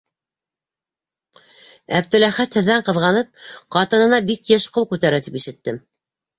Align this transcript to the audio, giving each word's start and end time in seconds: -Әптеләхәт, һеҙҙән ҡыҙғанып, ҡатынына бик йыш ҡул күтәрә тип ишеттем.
-Әптеләхәт, 1.99 2.59
һеҙҙән 2.61 2.87
ҡыҙғанып, 2.89 3.45
ҡатынына 3.77 4.23
бик 4.33 4.53
йыш 4.55 4.69
ҡул 4.81 4.91
күтәрә 4.93 5.25
тип 5.29 5.41
ишеттем. 5.45 5.83